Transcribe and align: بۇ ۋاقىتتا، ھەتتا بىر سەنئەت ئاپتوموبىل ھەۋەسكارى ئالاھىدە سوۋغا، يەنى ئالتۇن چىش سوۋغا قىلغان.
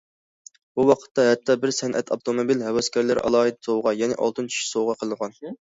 بۇ 0.79 0.85
ۋاقىتتا، 0.91 1.25
ھەتتا 1.27 1.57
بىر 1.65 1.75
سەنئەت 1.81 2.11
ئاپتوموبىل 2.17 2.67
ھەۋەسكارى 2.69 3.21
ئالاھىدە 3.23 3.65
سوۋغا، 3.69 3.97
يەنى 4.03 4.21
ئالتۇن 4.23 4.55
چىش 4.57 4.69
سوۋغا 4.73 5.03
قىلغان. 5.05 5.43